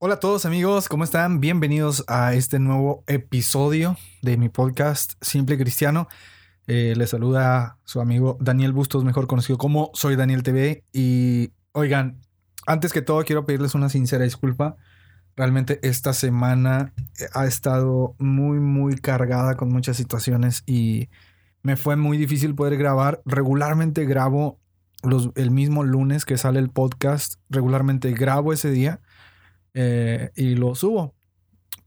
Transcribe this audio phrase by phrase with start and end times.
[0.00, 1.40] Hola a todos amigos, ¿cómo están?
[1.40, 6.06] Bienvenidos a este nuevo episodio de mi podcast Simple Cristiano.
[6.68, 10.84] Eh, les saluda su amigo Daniel Bustos, mejor conocido como Soy Daniel TV.
[10.92, 12.20] Y oigan,
[12.64, 14.76] antes que todo quiero pedirles una sincera disculpa.
[15.34, 16.94] Realmente esta semana
[17.34, 21.08] ha estado muy, muy cargada con muchas situaciones y
[21.64, 23.20] me fue muy difícil poder grabar.
[23.24, 24.60] Regularmente grabo
[25.02, 27.40] los, el mismo lunes que sale el podcast.
[27.50, 29.00] Regularmente grabo ese día
[29.80, 31.14] eh, y lo subo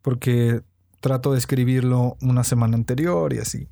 [0.02, 0.62] porque
[1.02, 3.68] trato de escribirlo una semana anterior y así.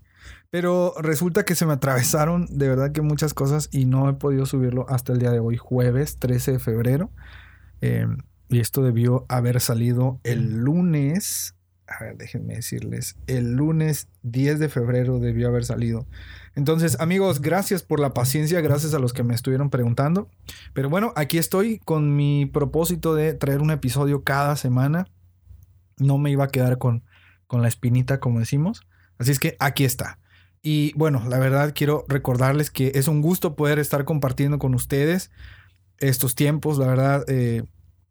[0.50, 4.46] Pero resulta que se me atravesaron de verdad que muchas cosas y no he podido
[4.46, 7.12] subirlo hasta el día de hoy, jueves 13 de febrero.
[7.80, 8.08] Eh,
[8.50, 11.56] y esto debió haber salido el lunes.
[11.90, 13.16] A ver, déjenme decirles.
[13.26, 16.06] El lunes 10 de febrero debió haber salido.
[16.56, 20.30] Entonces, amigos, gracias por la paciencia, gracias a los que me estuvieron preguntando.
[20.74, 25.08] Pero bueno, aquí estoy con mi propósito de traer un episodio cada semana.
[25.98, 27.04] No me iba a quedar con,
[27.48, 28.86] con la espinita, como decimos.
[29.18, 30.20] Así es que aquí está.
[30.62, 35.32] Y bueno, la verdad quiero recordarles que es un gusto poder estar compartiendo con ustedes
[35.98, 36.78] estos tiempos.
[36.78, 37.64] La verdad eh,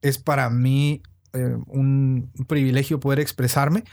[0.02, 3.84] es para mí eh, un privilegio poder expresarme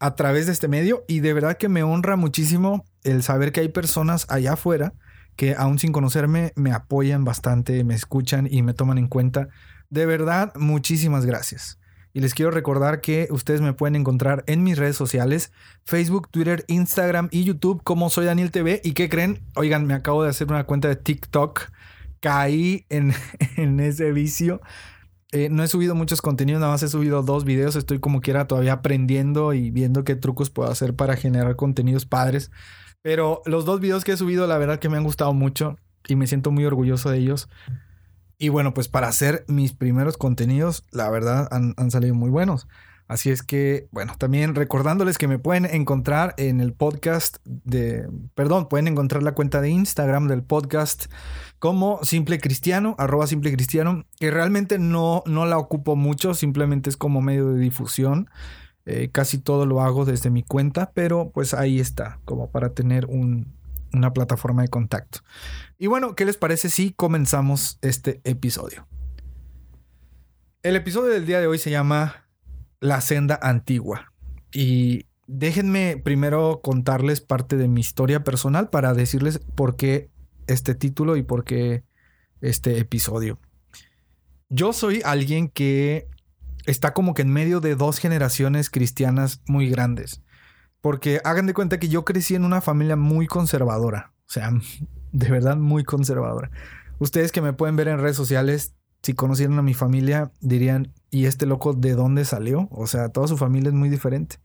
[0.00, 3.60] a través de este medio y de verdad que me honra muchísimo el saber que
[3.60, 4.94] hay personas allá afuera
[5.38, 9.48] que aún sin conocerme me apoyan bastante, me escuchan y me toman en cuenta.
[9.88, 11.78] De verdad, muchísimas gracias.
[12.12, 15.52] Y les quiero recordar que ustedes me pueden encontrar en mis redes sociales,
[15.84, 18.80] Facebook, Twitter, Instagram y YouTube como soy Daniel TV.
[18.82, 19.44] ¿Y qué creen?
[19.54, 21.70] Oigan, me acabo de hacer una cuenta de TikTok.
[22.18, 23.14] Caí en,
[23.56, 24.60] en ese vicio.
[25.32, 27.76] Eh, no he subido muchos contenidos, nada más he subido dos videos.
[27.76, 32.50] Estoy como quiera todavía aprendiendo y viendo qué trucos puedo hacer para generar contenidos padres.
[33.02, 36.16] Pero los dos videos que he subido, la verdad que me han gustado mucho y
[36.16, 37.48] me siento muy orgulloso de ellos.
[38.38, 42.66] Y bueno, pues para hacer mis primeros contenidos, la verdad han, han salido muy buenos.
[43.08, 48.68] Así es que, bueno, también recordándoles que me pueden encontrar en el podcast de, perdón,
[48.68, 51.06] pueden encontrar la cuenta de Instagram del podcast
[51.58, 56.96] como Simple Cristiano, arroba Simple Cristiano, que realmente no, no la ocupo mucho, simplemente es
[56.96, 58.30] como medio de difusión.
[58.86, 63.06] Eh, casi todo lo hago desde mi cuenta, pero pues ahí está, como para tener
[63.06, 65.20] una plataforma de contacto.
[65.78, 68.86] Y bueno, ¿qué les parece si comenzamos este episodio?
[70.62, 72.28] El episodio del día de hoy se llama
[72.80, 74.12] la senda antigua.
[74.52, 80.08] Y déjenme primero contarles parte de mi historia personal para decirles por qué
[80.48, 81.84] este título y por qué
[82.40, 83.38] este episodio.
[84.48, 86.08] Yo soy alguien que
[86.66, 90.22] está como que en medio de dos generaciones cristianas muy grandes.
[90.80, 94.12] Porque hagan de cuenta que yo crecí en una familia muy conservadora.
[94.26, 94.52] O sea,
[95.12, 96.50] de verdad muy conservadora.
[96.98, 101.26] Ustedes que me pueden ver en redes sociales si conocieran a mi familia, dirían, ¿y
[101.26, 102.68] este loco de dónde salió?
[102.70, 104.36] O sea, toda su familia es muy diferente.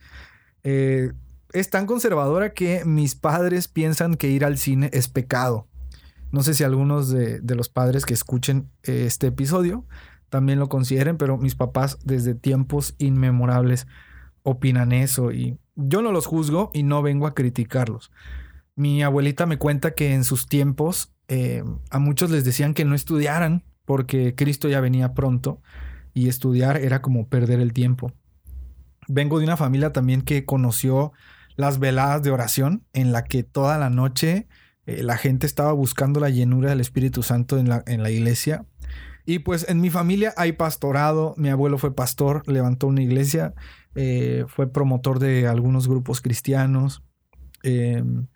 [0.64, 1.12] Eh,
[1.54, 5.68] es tan conservadora que mis padres piensan que ir al cine es pecado.
[6.34, 9.86] No sé si algunos de, los padres que escuchen eh, este episodio
[10.30, 13.86] también lo consideren, pero mis papás desde tiempos inmemorables
[14.42, 18.12] opinan eso y yo no los juzgo y no vengo a criticarlos.
[18.76, 22.96] Mi abuelita me cuenta que en sus tiempos eh, a muchos les decían que no
[22.96, 25.62] estudiaran porque Cristo ya venía pronto
[26.16, 28.12] y estudiar era como perder el tiempo.
[29.08, 31.12] Vengo de una familia también que conoció
[31.56, 34.48] las veladas de oración en la que toda la noche
[34.86, 38.66] eh, la gente estaba buscando la llenura del Espíritu Santo en la, en la iglesia.
[39.26, 43.54] Y pues en mi familia hay pastorado, mi abuelo fue pastor, levantó una iglesia,
[43.96, 47.04] eh, fue promotor de algunos grupos cristianos.
[47.64, 48.28] Em,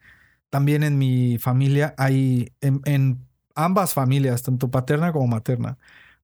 [0.50, 3.28] también en mi familia hay, en
[3.58, 5.78] ambas familias, tanto paterna como materna.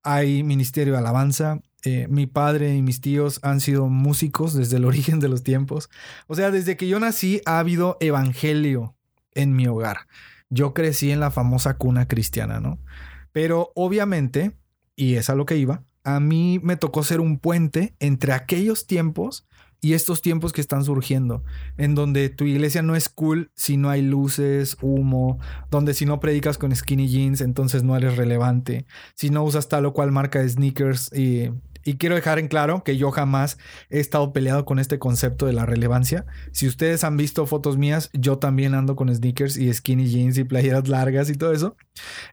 [0.03, 1.61] Hay ministerio de alabanza.
[1.85, 5.89] Eh, mi padre y mis tíos han sido músicos desde el origen de los tiempos.
[6.27, 8.95] O sea, desde que yo nací ha habido evangelio
[9.35, 10.07] en mi hogar.
[10.49, 12.79] Yo crecí en la famosa cuna cristiana, ¿no?
[13.31, 14.57] Pero obviamente,
[14.95, 18.85] y es a lo que iba, a mí me tocó ser un puente entre aquellos
[18.87, 19.47] tiempos
[19.83, 21.43] y estos tiempos que están surgiendo,
[21.77, 25.39] en donde tu iglesia no es cool si no hay luces, humo,
[25.69, 28.85] donde si no predicas con skinny jeans, entonces no eres relevante,
[29.15, 31.49] si no usas tal o cual marca de sneakers y
[31.85, 33.57] y quiero dejar en claro que yo jamás
[33.89, 36.25] he estado peleado con este concepto de la relevancia.
[36.51, 40.43] Si ustedes han visto fotos mías, yo también ando con sneakers y skinny jeans y
[40.43, 41.75] playeras largas y todo eso.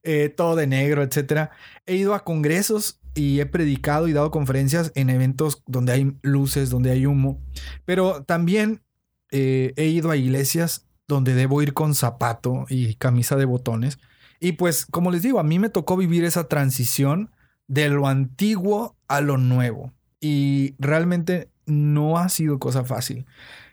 [0.02, 1.50] Eh, todo de negro, etcétera.
[1.86, 6.70] He ido a congresos y he predicado y dado conferencias en eventos donde hay luces,
[6.70, 7.42] donde hay humo.
[7.84, 8.82] Pero también
[9.30, 13.98] eh, he ido a iglesias donde debo ir con zapato y camisa de botones.
[14.38, 17.30] Y pues, como les digo, a mí me tocó vivir esa transición
[17.66, 19.92] de lo antiguo a lo nuevo.
[20.20, 23.26] Y realmente no ha sido cosa fácil.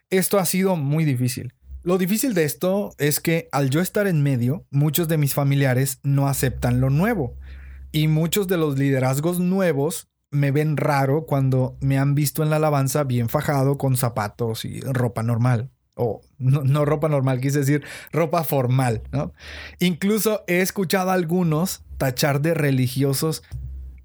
[0.10, 1.54] Esto ha sido muy difícil.
[1.84, 6.00] Lo difícil de esto es que al yo estar en medio, muchos de mis familiares
[6.04, 7.36] no aceptan lo nuevo.
[7.92, 12.57] Y muchos de los liderazgos nuevos me ven raro cuando me han visto en la
[12.57, 15.69] alabanza bien fajado con zapatos y ropa normal.
[15.95, 19.34] O no, ropa normal, quise decir ropa formal, ¿no?
[19.80, 23.44] Incluso he escuchado a algunos tachar de religiosos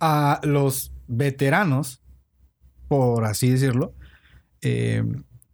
[0.01, 2.03] a los veteranos,
[2.89, 3.95] por así decirlo.
[4.61, 5.05] Eh,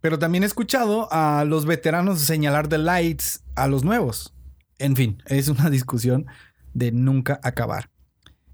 [0.01, 4.33] pero también he escuchado a los veteranos señalar de lights a los nuevos.
[4.77, 6.25] En fin, es una discusión
[6.73, 7.89] de nunca acabar.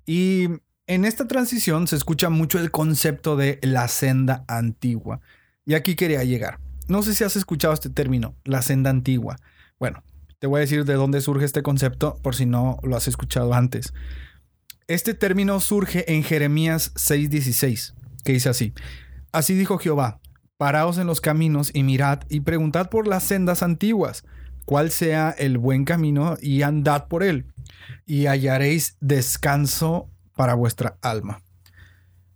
[0.06, 0.47] Y
[0.88, 5.21] en esta transición se escucha mucho el concepto de la senda antigua.
[5.65, 6.59] Y aquí quería llegar.
[6.88, 9.38] No sé si has escuchado este término, la senda antigua.
[9.80, 10.03] Bueno,
[10.39, 13.53] te voy a decir de dónde surge este concepto por si no lo has escuchado
[13.53, 13.94] antes.
[14.88, 18.74] Este término surge en Jeremías 6:16, que dice así,
[19.32, 20.20] Así dijo Jehová,
[20.58, 24.26] paraos en los caminos y mirad y preguntad por las sendas antiguas,
[24.66, 27.48] cuál sea el buen camino y andad por él,
[28.06, 31.42] y hallaréis descanso para vuestra alma.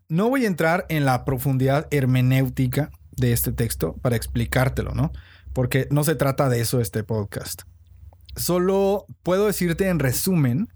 [0.08, 5.12] No voy a entrar en la profundidad hermenéutica de este texto para explicártelo, ¿no?
[5.54, 7.62] Porque no se trata de eso este podcast.
[8.36, 10.68] Solo puedo decirte en resumen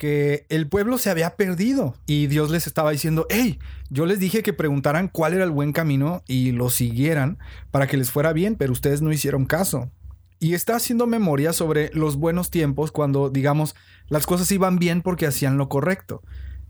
[0.00, 3.58] que el pueblo se había perdido y Dios les estaba diciendo, hey,
[3.90, 7.36] yo les dije que preguntaran cuál era el buen camino y lo siguieran
[7.70, 9.90] para que les fuera bien, pero ustedes no hicieron caso.
[10.38, 13.76] Y está haciendo memoria sobre los buenos tiempos cuando, digamos,
[14.08, 16.22] las cosas iban bien porque hacían lo correcto.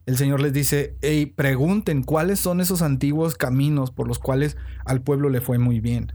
[0.07, 5.03] El Señor les dice, hey, pregunten cuáles son esos antiguos caminos por los cuales al
[5.03, 6.13] pueblo le fue muy bien.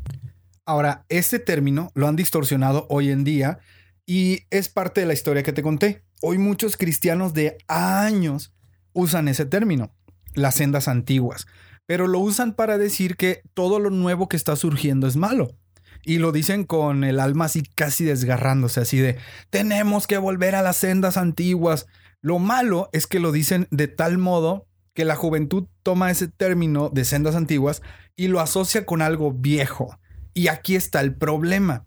[0.66, 3.60] Ahora, este término lo han distorsionado hoy en día
[4.06, 6.05] y es parte de la historia que te conté.
[6.22, 8.54] Hoy muchos cristianos de años
[8.94, 9.94] usan ese término,
[10.34, 11.46] las sendas antiguas,
[11.86, 15.56] pero lo usan para decir que todo lo nuevo que está surgiendo es malo.
[16.04, 19.18] Y lo dicen con el alma así casi desgarrándose, así de,
[19.50, 21.88] tenemos que volver a las sendas antiguas.
[22.22, 26.90] Lo malo es que lo dicen de tal modo que la juventud toma ese término
[26.90, 27.82] de sendas antiguas
[28.16, 30.00] y lo asocia con algo viejo.
[30.34, 31.86] Y aquí está el problema.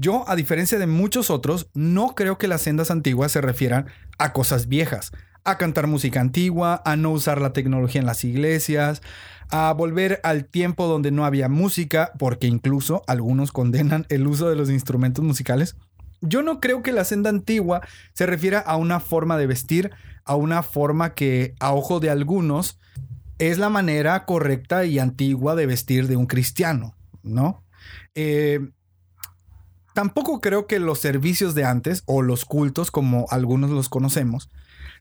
[0.00, 3.86] Yo, a diferencia de muchos otros, no creo que las sendas antiguas se refieran
[4.16, 5.10] a cosas viejas,
[5.42, 9.02] a cantar música antigua, a no usar la tecnología en las iglesias,
[9.50, 14.54] a volver al tiempo donde no había música, porque incluso algunos condenan el uso de
[14.54, 15.74] los instrumentos musicales.
[16.20, 17.80] Yo no creo que la senda antigua
[18.12, 19.90] se refiera a una forma de vestir,
[20.24, 22.78] a una forma que a ojo de algunos
[23.38, 26.94] es la manera correcta y antigua de vestir de un cristiano,
[27.24, 27.64] ¿no?
[28.14, 28.60] Eh,
[29.98, 34.48] Tampoco creo que los servicios de antes o los cultos, como algunos los conocemos,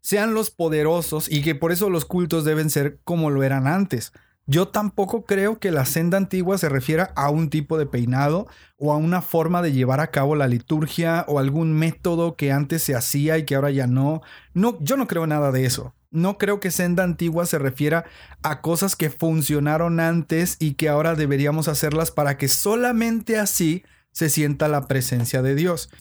[0.01, 4.11] sean los poderosos y que por eso los cultos deben ser como lo eran antes.
[4.47, 8.91] Yo tampoco creo que la senda antigua se refiera a un tipo de peinado o
[8.91, 12.95] a una forma de llevar a cabo la liturgia o algún método que antes se
[12.95, 14.23] hacía y que ahora ya no.
[14.55, 15.93] No, yo no creo nada de eso.
[16.09, 18.05] No creo que senda antigua se refiera
[18.41, 23.83] a cosas que funcionaron antes y que ahora deberíamos hacerlas para que solamente así
[24.17, 25.91] se sienta la presencia de Dios.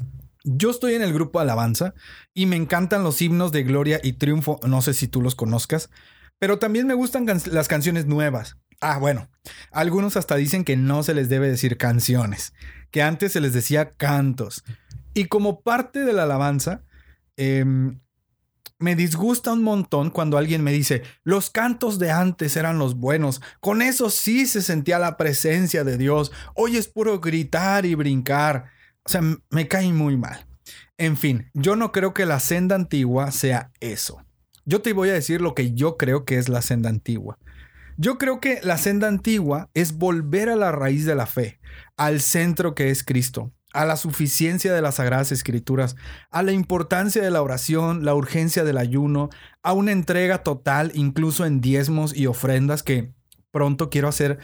[0.43, 1.93] Yo estoy en el grupo Alabanza
[2.33, 5.91] y me encantan los himnos de gloria y triunfo, no sé si tú los conozcas,
[6.39, 8.57] pero también me gustan las canciones nuevas.
[8.81, 9.29] Ah, bueno,
[9.71, 12.55] algunos hasta dicen que no se les debe decir canciones,
[12.91, 14.65] que antes se les decía cantos.
[15.13, 16.85] Y como parte de la alabanza,
[17.37, 18.01] em,
[18.79, 23.41] me disgusta un montón cuando alguien me dice, los cantos de antes eran los buenos,
[23.61, 28.67] con eso sí se sentía la presencia de Dios, hoy es puro gritar y brincar.
[29.05, 30.47] O sea, me cae muy mal.
[30.99, 34.23] En fin, yo no creo que la senda antigua sea eso.
[34.65, 37.39] Yo te voy a decir lo que yo creo que es la senda antigua.
[37.99, 41.61] Yo creo que la senda antigua es volver a la raíz de la fe,
[41.97, 45.97] al centro que es Cristo, a la suficiencia de las Sagradas Escrituras,
[46.31, 49.29] a la importancia de la oración, la urgencia del ayuno,
[49.63, 53.13] a una entrega total incluso en diezmos y ofrendas que
[53.51, 54.39] pronto quiero hacer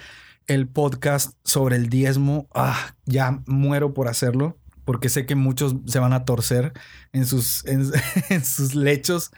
[0.47, 2.49] el podcast sobre el diezmo.
[2.55, 6.73] Ah, ya muero por hacerlo porque sé que muchos se van a torcer
[7.12, 9.31] en sus, en, sus lechos.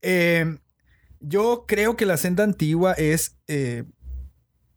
[0.00, 0.58] Eh,
[1.20, 3.84] yo creo que la senda antigua es eh,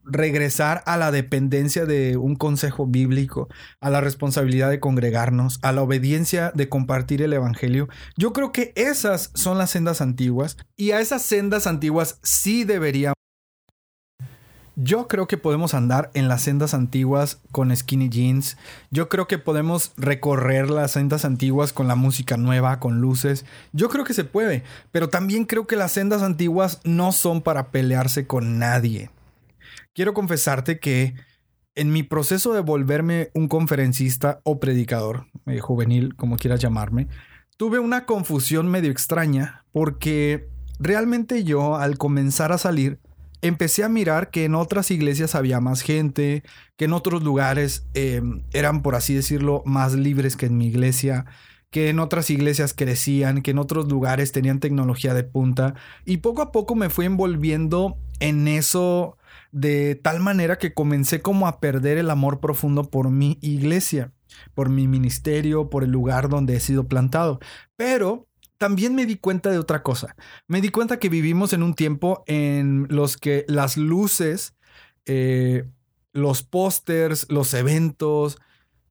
[0.06, 5.82] regresar a la dependencia de un consejo bíblico, a la responsabilidad de congregarnos, a la
[5.82, 7.90] obediencia de compartir el Evangelio.
[8.18, 13.16] Yo creo que esas son las sendas antiguas y a esas sendas antiguas sí deberíamos
[14.78, 18.58] yo creo que podemos andar en las sendas antiguas con skinny jeans.
[18.92, 23.46] Yo creo que podemos recorrer las sendas antiguas con la música nueva, con luces.
[23.72, 27.72] Yo creo que se puede, pero también creo que las sendas antiguas no son para
[27.72, 29.10] pelearse con nadie.
[29.96, 31.16] Quiero confesarte que
[31.74, 37.08] en mi proceso de volverme un conferencista o predicador, eh, juvenil, como quieras llamarme,
[37.56, 40.50] tuve una confusión medio extraña porque
[40.80, 43.00] realmente yo al comenzar a salir
[43.42, 46.44] empecé a mirar que en otras iglesias había más gente,
[46.76, 51.26] que en otros lugares em, eran, por así decirlo, más libres que en mi iglesia,
[51.70, 55.76] que en otras iglesias crecían, que en otros lugares tenían tecnología de punta.
[56.04, 59.18] Y poco a poco me fui envolviendo en eso
[59.56, 64.12] de tal manera que comencé como a perder el amor profundo por mi iglesia,
[64.54, 67.40] por mi ministerio, por el lugar donde he sido plantado.
[67.78, 70.18] Pero también me di cuenta de otra cosa.
[70.50, 74.56] Me di cuenta que vivimos en un tiempo en los que las luces,
[75.06, 75.64] eh,
[76.12, 78.38] los pósters, los eventos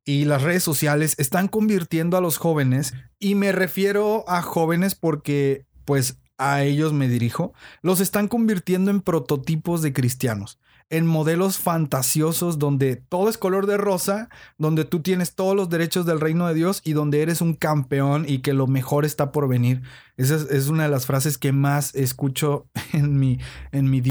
[0.03, 5.67] y las redes sociales están convirtiendo a los jóvenes, y me refiero a jóvenes porque
[5.85, 10.59] pues a ellos me dirijo, los están convirtiendo en prototipos de cristianos
[10.91, 16.07] en modelos fantasiosos donde todo es color de rosa, donde tú tienes todos los derechos
[16.07, 19.49] del reino de Dios y donde eres un campeón y que lo mejor está por
[19.49, 19.83] venir.
[20.17, 23.39] Esa es, una de las frases que más escucho en mi,
[23.73, 24.03] en mi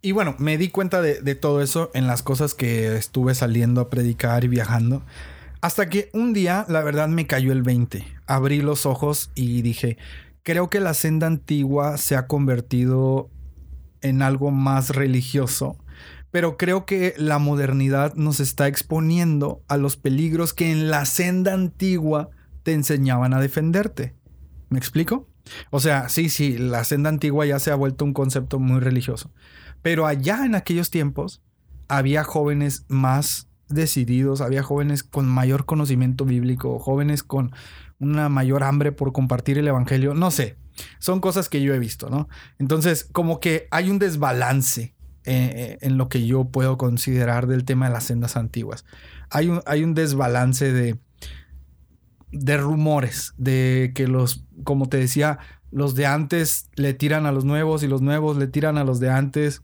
[0.00, 3.80] y bueno, me di cuenta de, de, todo eso en las cosas que estuve saliendo
[3.80, 5.02] a predicar y viajando.
[5.62, 8.06] Hasta que un día, la verdad, me cayó el 20.
[8.26, 9.96] Abrí los ojos y dije,
[10.44, 13.30] creo que la senda antigua se ha convertido
[14.02, 15.76] en algo más religioso,
[16.30, 21.54] pero creo que la modernidad nos está exponiendo a los peligros que en la senda
[21.54, 22.28] antigua
[22.62, 24.14] te enseñaban a defenderte.
[24.68, 25.28] ¿Me explico?
[25.70, 29.32] O sea, sí, sí, la senda antigua ya se ha vuelto un concepto muy religioso,
[29.82, 31.42] pero allá en aquellos tiempos
[31.88, 37.52] había jóvenes más decididos, había jóvenes con mayor conocimiento bíblico, jóvenes con
[37.98, 40.56] una mayor hambre por compartir el Evangelio, no sé,
[40.98, 42.28] son cosas que yo he visto, ¿no?
[42.58, 47.86] Entonces, como que hay un desbalance eh, en lo que yo puedo considerar del tema
[47.86, 48.84] de las sendas antiguas.
[49.30, 50.98] Hay un, hay un desbalance de,
[52.30, 55.38] de rumores, de que los, como te decía,
[55.70, 59.00] los de antes le tiran a los nuevos y los nuevos le tiran a los
[59.00, 59.62] de antes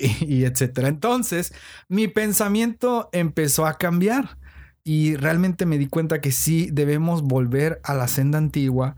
[0.00, 0.88] y, etcétera.
[0.88, 1.52] Entonces,
[1.88, 4.38] mi pensamiento empezó a cambiar
[4.82, 8.96] y realmente me di cuenta que sí debemos volver a la senda antigua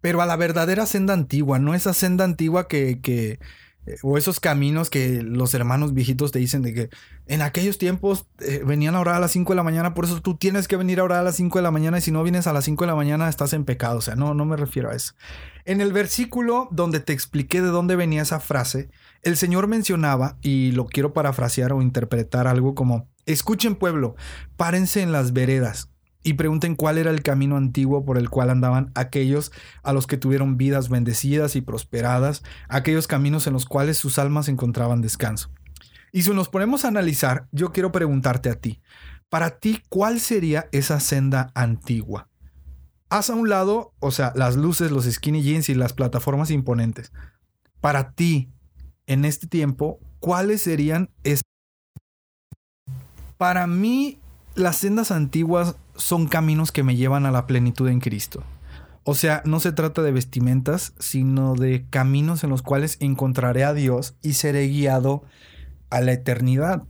[0.00, 3.38] pero a la verdadera senda antigua, no esa senda antigua que,
[4.02, 6.90] o esos caminos que los hermanos viejitos te dicen de que
[7.26, 10.20] en aquellos tiempos eh, venían a orar a las 5 de la mañana, por eso
[10.20, 12.22] tú tienes que venir a orar a las 5 de la mañana y si no
[12.22, 14.56] vienes a las 5 de la mañana estás en pecado, o sea, no, no me
[14.56, 15.14] refiero a eso.
[15.64, 18.88] En el versículo donde te expliqué de dónde venía esa frase,
[19.22, 24.16] el Señor mencionaba, y lo quiero parafrasear o interpretar algo como, escuchen pueblo,
[24.56, 25.90] párense en las veredas,
[26.28, 29.50] y pregunten cuál era el camino antiguo por el cual andaban aquellos
[29.82, 34.48] a los que tuvieron vidas bendecidas y prosperadas, aquellos caminos en los cuales sus almas
[34.48, 35.50] encontraban descanso.
[36.12, 38.82] Y si nos ponemos a analizar, yo quiero preguntarte a ti,
[39.30, 42.28] para ti, ¿cuál sería esa senda antigua?
[43.08, 47.10] Haz a un lado, o sea, las luces, los skinny jeans y las plataformas imponentes.
[47.80, 48.52] Para ti,
[49.06, 51.42] en este tiempo, ¿cuáles serían esas?
[53.38, 54.20] Para mí,
[54.54, 58.42] las sendas antiguas son caminos que me llevan a la plenitud en Cristo.
[59.04, 63.74] O sea, no se trata de vestimentas, sino de caminos en los cuales encontraré a
[63.74, 65.24] Dios y seré guiado
[65.90, 66.84] a la eternidad.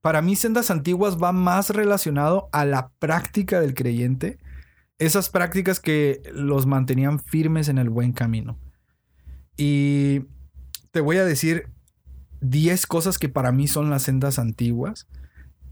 [0.00, 4.38] Para mí, sendas antiguas va más relacionado a la práctica del creyente,
[4.98, 8.58] esas prácticas que los mantenían firmes en el buen camino.
[9.56, 10.22] Y
[10.90, 11.68] te voy a decir
[12.40, 15.06] 10 cosas que para mí son las sendas antiguas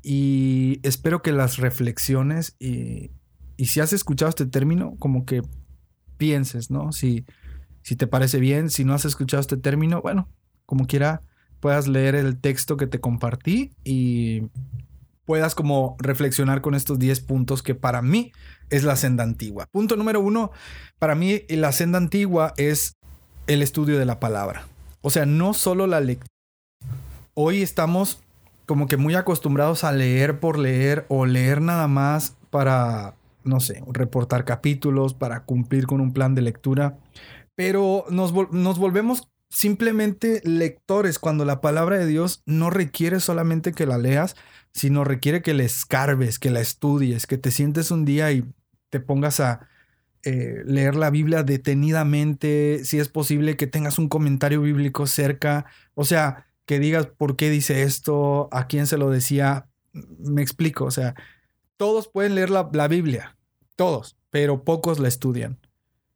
[0.02, 3.11] y espero que las reflexiones y,
[3.59, 5.42] si has escuchado este término, como que
[6.16, 6.92] pienses, ¿no?
[6.92, 7.26] Si,
[7.83, 10.28] si te parece bien, si no has escuchado este término, bueno,
[10.64, 11.21] como quiera,
[11.61, 14.45] puedas leer el texto que te compartí y
[15.26, 18.33] puedas como reflexionar con estos 10 puntos que para mí
[18.71, 19.66] es la senda antigua.
[19.71, 20.52] Punto número uno,
[20.99, 22.97] para mí la senda antigua es
[23.47, 24.66] el estudio de la palabra.
[25.02, 26.30] O sea, no solo la lectura
[27.35, 28.21] hoy estamos
[28.71, 33.83] como que muy acostumbrados a leer por leer o leer nada más para, no sé,
[33.91, 36.97] reportar capítulos, para cumplir con un plan de lectura,
[37.57, 43.99] pero nos, volvemos simplemente lectores cuando la palabra de Dios no requiere solamente que la
[43.99, 44.37] leas,
[44.73, 48.45] sino requiere que la escarbes, que la estudies, que te sientes un día y
[48.89, 49.67] te pongas a
[50.23, 56.05] eh, leer la Biblia detenidamente, si es posible que tengas un comentario bíblico cerca, o
[56.05, 60.90] sea, que digas por qué dice esto, a quién se lo decía, me explico, o
[60.90, 61.14] sea,
[61.76, 63.37] todos pueden leer la, Biblia,
[63.76, 65.59] todos, pero pocos la estudian.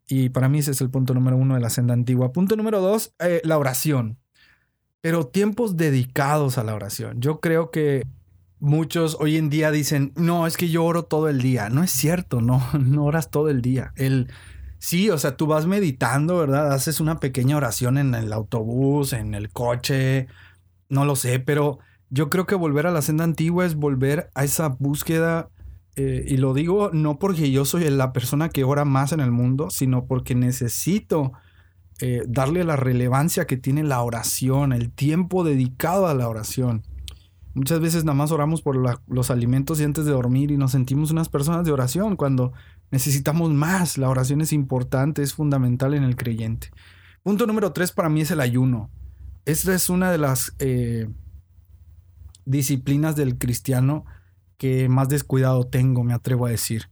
[0.06, 2.32] Y para mí ese es el punto número uno de la senda antigua.
[2.32, 4.18] Punto número dos, eh, la oración.
[5.00, 7.20] Pero tiempos dedicados a la oración.
[7.22, 8.06] Yo creo que
[8.58, 11.70] muchos hoy en día dicen, no, es que yo oro todo el día.
[11.70, 13.92] No es cierto, no, no oras todo el día.
[13.96, 14.28] El,
[14.84, 16.72] sí, o sea, tú vas meditando, ¿verdad?
[16.72, 20.26] Haces una pequeña oración en el autobús, en el coche,
[20.90, 21.78] no lo sé, pero
[22.10, 25.48] yo creo que volver a la senda antigua es volver a esa búsqueda.
[25.96, 29.30] Eh, y lo digo no porque yo soy la persona que ora más en el
[29.30, 31.32] mundo, sino porque necesito
[32.00, 36.82] eh, darle la relevancia que tiene la oración, el tiempo dedicado a la oración.
[37.54, 38.76] Muchas veces nada más oramos por
[39.06, 42.52] los alimentos y antes de dormir y nos sentimos unas personas de oración cuando
[42.94, 43.98] necesitamos más.
[43.98, 46.70] La oración es importante, es fundamental en el creyente.
[47.24, 48.88] Punto número tres para mí es el ayuno.
[49.44, 51.08] Esta es una de las eh,
[52.44, 54.04] disciplinas del cristiano
[54.58, 56.88] que más descuidado tengo, me atrevo a decir.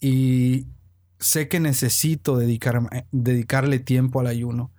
[0.00, 0.68] Y
[1.18, 4.70] sé que necesito dedicarle tiempo al ayuno.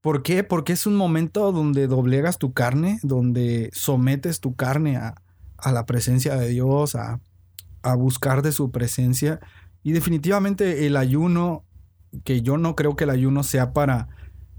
[0.00, 0.42] ¿Por qué?
[0.42, 5.14] Porque es un momento donde doblegas tu carne, donde sometes tu carne a,
[5.70, 7.20] la presencia de Dios, a,
[7.82, 9.40] a, buscar de su presencia.
[9.82, 11.64] Y definitivamente el ayuno,
[12.24, 14.08] que yo no creo que el ayuno sea para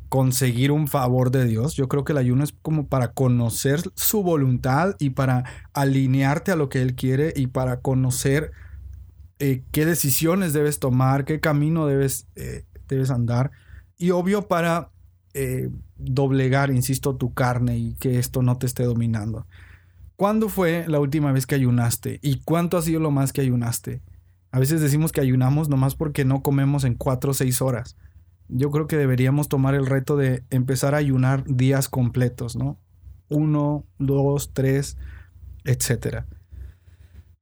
[0.10, 4.24] conseguir un favor de Dios, yo creo que el ayuno es como para conocer su
[4.24, 8.52] voluntad y para alinearte a lo que Él quiere y para conocer
[9.40, 13.52] eh, qué decisiones debes tomar, qué camino debes, eh, debes andar.
[13.98, 14.92] Y obvio para
[15.34, 19.48] eh, doblegar, insisto, tu carne y que esto no te esté dominando.
[20.16, 22.20] ¿Cuándo fue la última vez que ayunaste?
[22.22, 24.02] ¿Y cuánto ha sido lo más que ayunaste?
[24.52, 27.96] A veces decimos que ayunamos nomás porque no comemos en cuatro o seis horas.
[28.50, 32.78] Yo creo que deberíamos tomar el reto de empezar a ayunar días completos, ¿no?
[33.30, 34.98] Uno, dos, tres,
[35.64, 36.28] etcétera.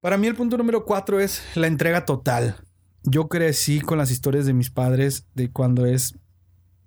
[0.01, 2.55] Para mí el punto número cuatro es la entrega total.
[3.03, 6.15] Yo crecí con las historias de mis padres de cuando es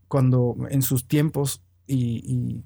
[0.08, 2.64] cuando en sus tiempos y,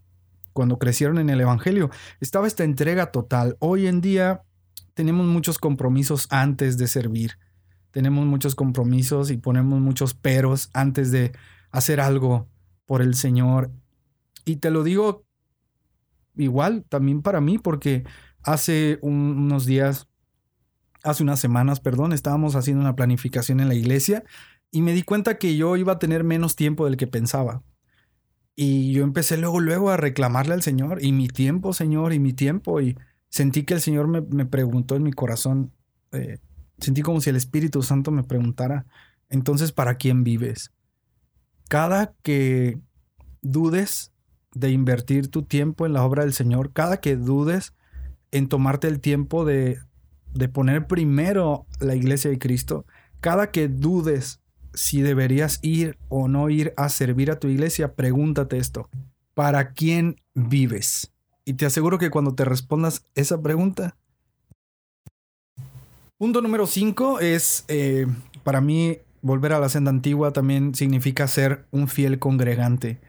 [0.53, 1.91] cuando crecieron en el Evangelio,
[2.21, 3.57] estaba esta entrega total.
[3.61, 4.43] Hoy en día
[4.95, 7.39] tenemos muchos compromisos antes de servir.
[7.97, 11.33] Tenemos muchos compromisos y ponemos muchos peros antes de
[11.71, 12.47] hacer algo
[12.85, 13.71] por el Señor.
[14.45, 15.25] Y te lo digo
[16.37, 18.05] igual también para mí, porque
[18.43, 20.09] hace unos días,
[21.05, 24.25] hace unas semanas, perdón, estábamos haciendo una planificación en la iglesia
[24.71, 27.63] y me di cuenta que yo iba a tener menos tiempo del que pensaba.
[28.55, 32.35] Y yo empecé luego, luego a reclamarle al Señor, y mi tiempo, Señor, y mi
[32.35, 32.79] tiempo.
[32.83, 32.99] Y
[33.31, 35.73] sentí que el Señor me, preguntó en mi corazón,
[36.13, 36.41] eh,
[36.79, 38.87] sentí como si el Espíritu Santo me preguntara,
[39.29, 40.73] entonces, ¿para quién vives?
[41.69, 42.79] Cada que
[43.43, 44.13] dudes
[44.55, 47.75] de invertir tu tiempo en la obra del Señor, cada que dudes
[48.31, 49.79] en tomarte el tiempo de,
[50.33, 52.87] de poner primero la iglesia de Cristo,
[53.21, 54.41] cada que dudes
[54.75, 58.89] si deberías ir o no ir a servir a tu iglesia, pregúntate esto.
[59.35, 61.13] ¿Para quién vives?
[61.45, 63.97] Y te aseguro que cuando te respondas esa pregunta...
[66.19, 68.07] Punto número 5 es, eh,
[68.43, 73.01] para mí, volver a la senda antigua también significa ser un fiel congregante,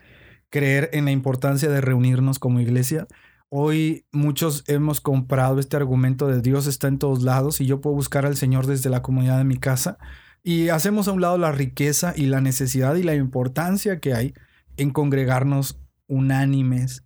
[0.49, 3.07] creer en la importancia de reunirnos como iglesia.
[3.47, 7.95] Hoy muchos hemos comprado este argumento de Dios está en todos lados y yo puedo
[7.95, 9.97] buscar al Señor desde la comunidad de mi casa
[10.43, 14.33] y hacemos a un lado la riqueza y la necesidad y la importancia que hay
[14.75, 17.05] en congregarnos unánimes,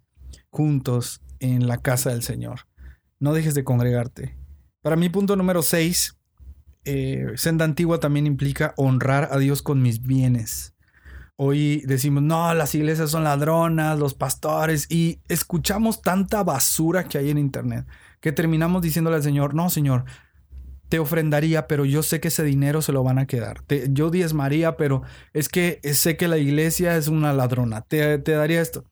[0.49, 2.61] juntos en la casa del Señor.
[3.19, 4.40] No dejes de congregarte.
[4.81, 6.17] Para mí, punto número 6,
[6.85, 10.73] eh, senda antigua también implica honrar a Dios con mis bienes.
[11.35, 17.29] Hoy decimos, no, las iglesias son ladronas, los pastores, y escuchamos tanta basura que hay
[17.31, 17.85] en Internet
[18.21, 20.05] que terminamos diciéndole al Señor, no, Señor,
[20.87, 23.61] te ofrendaría, pero yo sé que ese dinero se lo van a quedar.
[23.63, 25.01] Te, yo diezmaría, pero
[25.33, 27.81] es que sé que la iglesia es una ladrona.
[27.81, 28.83] Te, daría esto.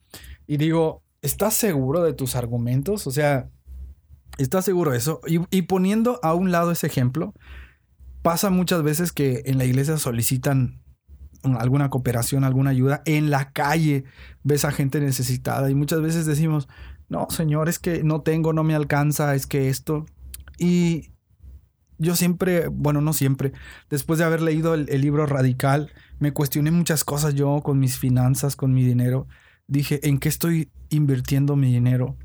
[0.48, 3.06] Y digo, ¿estás seguro de tus argumentos?
[3.06, 3.50] O sea,
[4.40, 5.22] ¿estás seguro de eso?
[5.28, 7.34] Y, poniendo a un lado ese ejemplo,
[8.22, 10.82] pasa muchas veces que en la iglesia solicitan
[11.44, 13.02] alguna cooperación, alguna ayuda.
[13.06, 14.06] En la calle
[14.44, 16.68] ves a gente necesitada y muchas veces decimos,
[17.08, 20.06] no, Señor, es que no tengo, no me alcanza, es que esto.
[20.58, 21.12] Y
[21.98, 23.54] yo siempre, bueno, no siempre,
[23.90, 28.56] después de haber leído el libro Radical, me cuestioné muchas cosas yo con mis finanzas,
[28.56, 29.28] con mi dinero.
[29.68, 32.18] Dije, ¿en qué estoy invirtiendo mi dinero?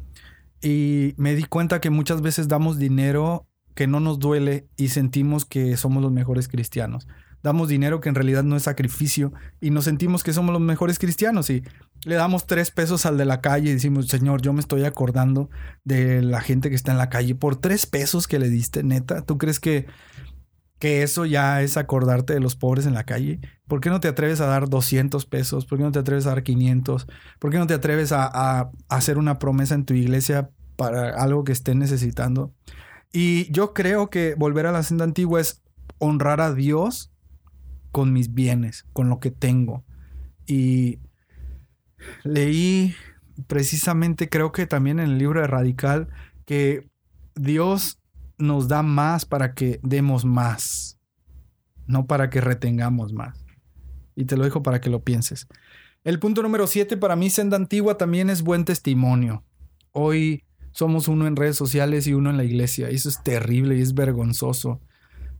[0.64, 5.44] Y me di cuenta que muchas veces damos dinero que no nos duele y sentimos
[5.44, 7.07] que somos los mejores cristianos.
[7.42, 10.98] Damos dinero que en realidad no es sacrificio y nos sentimos que somos los mejores
[10.98, 11.62] cristianos y
[12.07, 15.50] le damos tres pesos al de la calle y decimos, Señor, yo me estoy acordando
[15.85, 19.20] de la gente que está en la calle por tres pesos que le diste, neta.
[19.20, 19.85] ¿Tú crees que,
[20.85, 23.40] que eso ya es acordarte de los pobres en la calle?
[23.66, 25.64] ¿Por qué no te atreves a dar 200 pesos?
[25.64, 27.07] ¿Por qué no te atreves a dar 500?
[27.38, 31.42] ¿Por qué no te atreves a, a hacer una promesa en tu iglesia para algo
[31.42, 32.53] que estén necesitando?
[33.14, 35.62] Y yo creo que volver a la senda antigua es
[35.97, 37.11] honrar a Dios
[37.90, 39.87] con mis bienes, con lo que tengo.
[40.47, 40.99] Y
[42.25, 42.94] leí
[43.47, 46.09] precisamente, creo que también en el libro de Radical,
[46.44, 46.90] que
[47.35, 48.03] Dios
[48.38, 50.99] nos da más para que demos más,
[51.87, 53.44] no para que retengamos más.
[54.16, 55.47] Y te lo dejo para que lo pienses.
[56.05, 59.42] El punto número siete para mí, senda antigua, también es buen testimonio.
[59.92, 62.88] Hoy somos uno en redes sociales y uno en la iglesia.
[62.90, 64.81] Eso es terrible y es vergonzoso.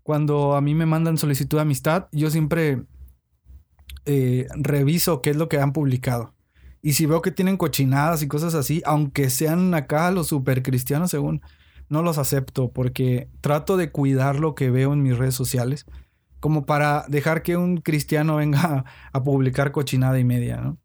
[0.03, 2.85] Cuando a mí me mandan solicitud de amistad, yo siempre
[4.07, 6.35] eh, reviso qué es lo que han publicado.
[6.83, 11.11] Y si veo que tienen cochinadas y cosas así, aunque sean acá los super cristianos,
[11.11, 11.41] según,
[11.89, 15.87] no los acepto porque trato de cuidar lo que veo en mis redes sociales,
[16.41, 20.77] como para dejar que un cristiano venga a, publicar cochinada y media.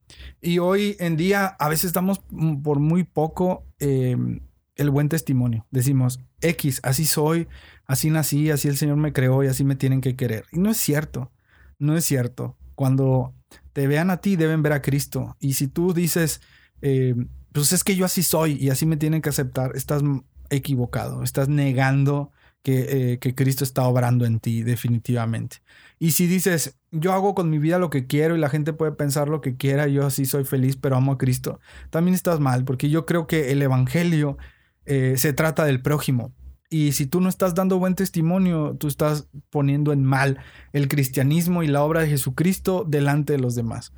[0.42, 2.22] Y hoy en día a veces damos
[2.64, 4.40] por muy poco em,
[4.76, 5.66] el buen testimonio.
[5.72, 7.48] Decimos, X, así soy,
[7.86, 10.46] así nací, así el Señor me creó y así me tienen que querer.
[10.52, 11.32] Y no es cierto,
[11.78, 12.58] no es cierto.
[12.76, 13.34] Cuando
[13.74, 15.36] te vean a ti, deben ver a Cristo.
[15.40, 16.42] Y si tú dices,
[16.82, 20.04] em, pues es que yo así soy y así me tienen que aceptar, estás
[20.50, 22.32] equivocado, estás negando
[22.64, 25.58] que, eh, que, Cristo está obrando en ti definitivamente.
[25.98, 28.92] Y si dices, yo hago con mi vida lo que quiero y la gente puede
[28.92, 31.60] pensar lo que quiera, yo así soy feliz, pero amo a Cristo,
[31.90, 34.38] también estás mal, porque yo creo que el Evangelio
[34.86, 36.34] eh, se trata del prójimo.
[36.70, 40.40] Y si tú no estás dando buen testimonio, tú estás poniendo en mal
[40.72, 43.92] el cristianismo y la obra de Jesucristo delante de los demás.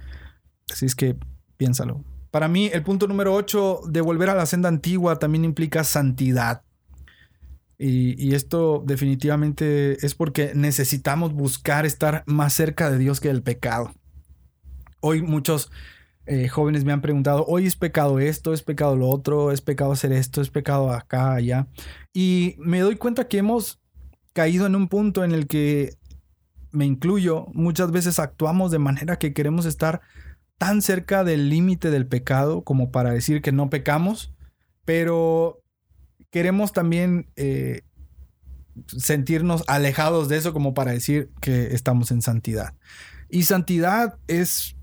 [0.70, 1.18] Así es que
[1.58, 2.04] piénsalo.
[2.32, 6.64] Para mí, el punto número 8 de volver a la senda antigua también implica santidad.
[7.78, 13.92] Y, esto definitivamente es porque necesitamos buscar estar más cerca de Dios que del pecado.
[15.00, 15.72] Hoy muchos
[16.28, 19.92] eh, jóvenes me han preguntado, hoy es pecado esto, es pecado lo otro, es pecado
[19.92, 21.68] hacer esto, es pecado acá, allá.
[22.14, 23.82] Y me doy cuenta que hemos
[24.34, 25.98] caído en un punto en el que
[26.70, 30.02] me incluyo, muchas veces actuamos de manera que queremos estar
[30.62, 34.32] tan cerca del límite del pecado como para decir que no pecamos,
[34.86, 35.64] pero
[36.30, 37.82] queremos también eh,
[38.86, 42.76] sentirnos alejados de eso como para decir que estamos en santidad.
[43.28, 44.76] Y santidad es,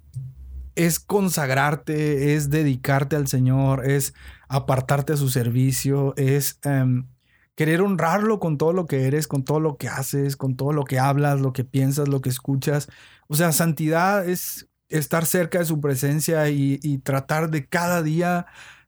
[0.74, 4.14] es consagrarte, es dedicarte al Señor, es
[4.48, 7.06] apartarte a su servicio, es em,
[7.54, 10.82] querer honrarlo con todo lo que eres, con todo lo que haces, con todo lo
[10.82, 12.88] que hablas, lo que piensas, lo que escuchas.
[13.28, 18.46] O sea, santidad es estar cerca de su presencia y, tratar de cada día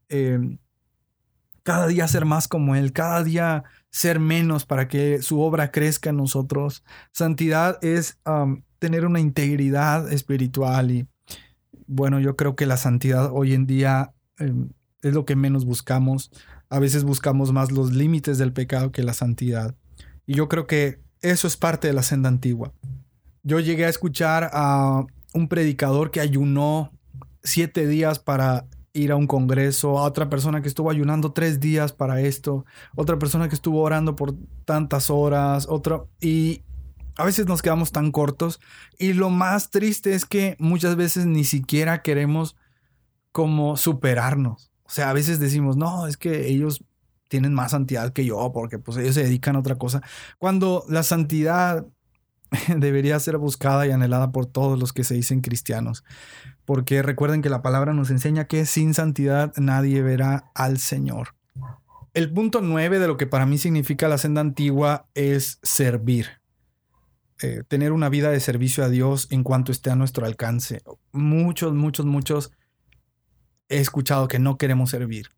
[0.09, 0.59] em,
[1.63, 6.11] cada día ser más como Él, cada día ser menos para que su obra crezca
[6.11, 6.85] en nosotros.
[7.13, 8.19] Santidad es
[8.79, 11.07] tener una integridad espiritual y
[11.87, 14.71] bueno, yo creo que la santidad hoy en día em,
[15.03, 16.31] es lo que menos buscamos.
[16.69, 19.75] A veces buscamos más los límites del pecado que la santidad.
[20.25, 22.73] Y yo creo que eso es parte de la senda antigua.
[23.43, 26.93] Yo llegué a escuchar a un predicador que ayunó
[27.43, 31.93] siete días para ir a un congreso, a otra persona que estuvo ayunando tres días
[31.93, 32.65] para esto,
[32.97, 36.03] otra persona que estuvo orando por tantas horas, otra...
[36.21, 36.63] Y
[37.17, 38.61] a veces nos quedamos tan cortos
[38.99, 42.57] y lo más triste es que muchas veces ni siquiera queremos
[43.33, 44.73] como superarnos.
[44.85, 46.83] O sea, a veces decimos, no, es que ellos
[47.29, 50.03] tienen más santidad que yo porque pues ellos se dedican a otra cosa.
[50.39, 51.87] Cuando la santidad
[52.77, 56.05] debería ser buscada y anhelada por todos los que se dicen cristianos.
[56.65, 61.35] Porque recuerden que la palabra nos enseña que sin santidad nadie verá al Señor.
[62.13, 66.41] El punto nueve de lo que para mí significa la senda antigua es servir.
[67.43, 70.83] Eh, tener una vida de servicio a Dios en cuanto esté a nuestro alcance.
[71.13, 72.53] Muchos, muchos, muchos
[73.69, 75.29] he escuchado que no queremos servir.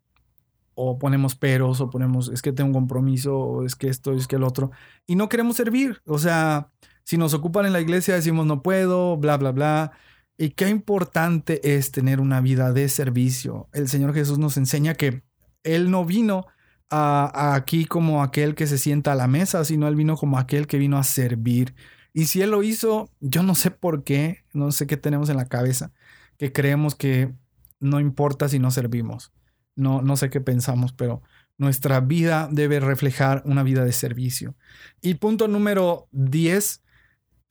[0.75, 4.27] O ponemos peros, o ponemos, es que tengo un compromiso, o es que esto, es
[4.27, 4.71] que el otro.
[5.07, 6.01] Y no queremos servir.
[6.07, 6.71] O sea,
[7.05, 9.93] si nos ocupan en la iglesia, decimos no puedo, bla, bla, bla.
[10.39, 13.69] Y qué importante es tener una vida de servicio.
[13.73, 15.23] El Señor Jesús nos enseña que
[15.63, 16.47] Él no vino
[16.91, 20.67] a, aquí como aquel que se sienta a la mesa, sino Él vino como aquel
[20.67, 21.75] que vino a servir.
[22.13, 25.37] Y si Él lo hizo, yo no sé por qué, no sé qué tenemos en
[25.37, 25.93] la cabeza,
[26.39, 27.33] que creemos que
[27.81, 29.33] no importa si no servimos.
[29.75, 31.23] No, no sé qué pensamos, pero
[31.57, 34.55] nuestra vida debe reflejar una vida de servicio.
[35.01, 36.83] Y punto número 10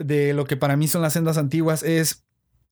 [0.04, 2.24] de lo que para mí son las sendas antiguas es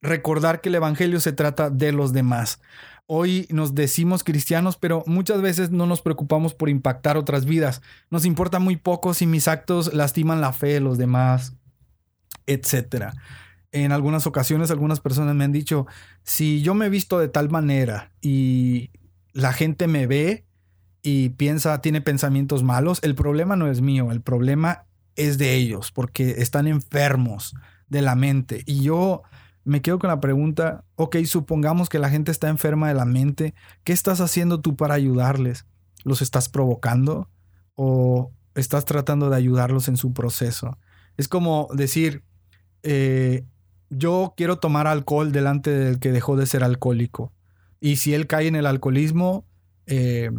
[0.02, 2.60] recordar que el Evangelio se trata de los demás.
[3.06, 7.82] Hoy nos decimos cristianos, pero muchas veces no nos preocupamos por impactar otras vidas.
[8.08, 11.56] Nos importa muy poco si mis actos lastiman la fe de los demás,
[12.46, 13.06] etc.
[13.72, 15.86] En algunas ocasiones algunas personas me han dicho,
[16.22, 18.90] si yo me he visto de tal manera y
[19.32, 20.44] la gente me ve
[21.02, 24.84] y piensa, tiene pensamientos malos, el problema no es mío, el problema
[25.16, 27.54] es de ellos, porque están enfermos
[27.88, 28.62] de la mente.
[28.66, 29.22] Y yo
[29.64, 33.54] me quedo con la pregunta, ok, supongamos que la gente está enferma de la mente,
[33.84, 35.66] ¿qué estás haciendo tú para ayudarles?
[36.04, 37.28] ¿Los estás provocando
[37.74, 40.78] o estás tratando de ayudarlos en su proceso?
[41.16, 42.24] Es como decir,
[42.82, 43.44] eh,
[43.90, 47.32] yo quiero tomar alcohol delante del que dejó de ser alcohólico.
[47.80, 49.44] Y si él cae en el alcoholismo,
[49.86, 50.30] eh,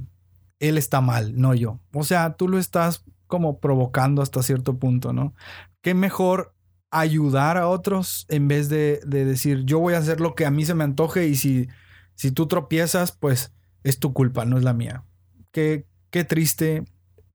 [0.60, 1.80] él está mal, no yo.
[1.94, 5.34] O sea, tú lo estás como provocando hasta cierto punto, ¿no?
[5.82, 6.54] Qué mejor
[6.92, 10.66] ayudar a otros en vez de, decir yo voy a hacer lo que a mí
[10.66, 11.70] se me antoje y si,
[12.14, 15.06] si tú tropiezas, pues es tu culpa, no es la mía.
[15.52, 16.84] Qué, qué triste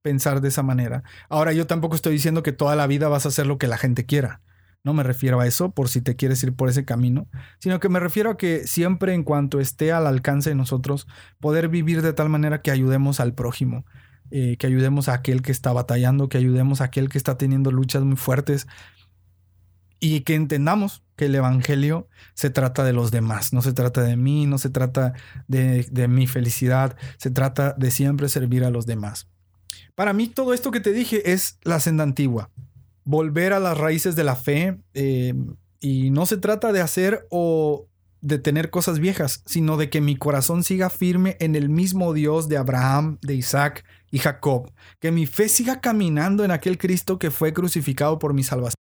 [0.03, 1.03] pensar de esa manera.
[1.31, 3.79] Ahora yo tampoco estoy diciendo que toda la vida vas a hacer lo que la
[3.79, 4.43] gente quiera.
[4.85, 7.27] No me refiero a eso por si te quieres ir por ese camino,
[7.59, 11.09] sino que me refiero a que siempre en cuanto esté al alcance de nosotros,
[11.41, 13.87] poder vivir de tal manera que ayudemos al prójimo,
[14.31, 17.71] eh, que ayudemos a aquel que está batallando, que ayudemos a aquel que está teniendo
[17.71, 18.67] luchas muy fuertes
[20.01, 24.17] y que entendamos que el Evangelio se trata de los demás, no se trata de
[24.17, 25.15] mí, no se trata
[25.49, 29.29] de, mi felicidad, se trata de siempre servir a los demás.
[29.95, 32.51] Para mí todo esto que te dije es la senda antigua
[33.05, 35.33] volver a las raíces de la fe eh,
[35.81, 37.87] y no se trata de hacer o
[38.21, 42.49] de tener cosas viejas, sino de que mi corazón siga firme en el mismo Dios
[42.49, 47.31] de Abraham, de Isaac y Jacob, que mi fe siga caminando en aquel Cristo que
[47.31, 48.81] fue crucificado por mi salvación,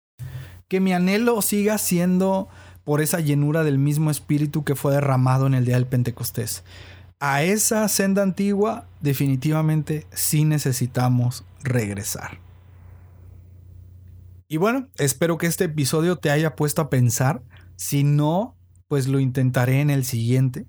[0.68, 2.48] que mi anhelo siga siendo
[2.84, 6.64] por esa llenura del mismo Espíritu que fue derramado en el día del Pentecostés.
[7.20, 12.40] A esa senda antigua definitivamente sí necesitamos regresar.
[14.48, 17.42] Y bueno, espero que este episodio te haya puesto a pensar.
[17.76, 18.56] Si no,
[18.92, 20.66] pues lo intentaré en el siguiente.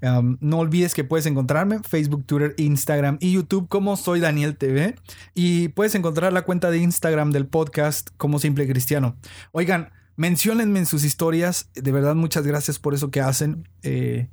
[0.00, 4.94] no olvides que puedes encontrarme en Facebook, Twitter, Instagram y YouTube como soy Daniel TV.
[5.34, 9.16] Y puedes encontrar la cuenta de Instagram del podcast como Simple Cristiano.
[9.52, 11.68] Oigan, menciónenme en sus historias.
[11.74, 13.68] De verdad, muchas gracias por eso que hacen.
[13.82, 14.28] Eh,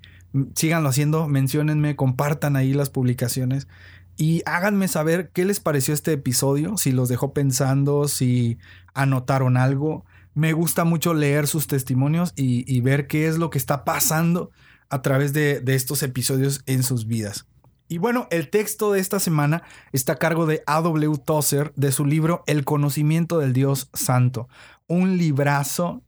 [0.55, 3.67] síganlo haciendo, menciónenme, compartan ahí las publicaciones
[4.15, 8.59] y háganme saber qué les pareció este episodio, si los dejó pensando, si
[8.93, 10.05] anotaron algo.
[10.35, 14.51] Me gusta mucho leer sus testimonios y, ver qué es lo que está pasando
[14.89, 17.47] a través de, estos episodios en sus vidas.
[17.87, 21.17] Y bueno, el texto de esta semana está a cargo de A.W.
[21.25, 24.47] Tozer de su libro El conocimiento del Dios Santo.
[24.87, 26.03] Un librazo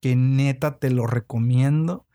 [0.00, 2.06] que neta te lo recomiendo.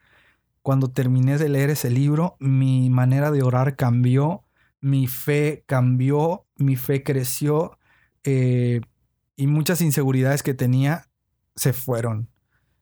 [0.62, 4.44] Cuando terminé de leer ese libro, mi manera de orar cambió
[4.82, 7.78] mi fe cambió, mi fe creció
[8.24, 8.82] eh,
[9.36, 11.09] y muchas inseguridades que tenía
[11.60, 12.30] se fueron.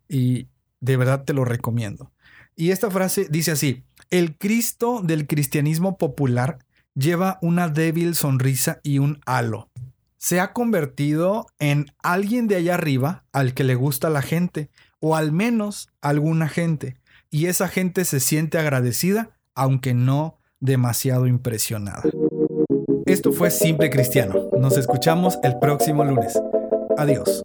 [0.07, 0.47] Y
[0.79, 2.11] de verdad te lo recomiendo.
[2.55, 6.59] Y esta frase dice así, el Cristo del cristianismo popular
[6.95, 9.69] lleva una débil sonrisa y un halo.
[10.17, 15.15] Se ha convertido en alguien de allá arriba al que le gusta la gente, o
[15.15, 16.97] al menos alguna gente,
[17.29, 22.03] y esa gente se siente agradecida, aunque no demasiado impresionada.
[23.05, 24.49] Esto fue Simple Cristiano.
[24.59, 26.39] Nos escuchamos el próximo lunes.
[26.97, 27.43] Adiós.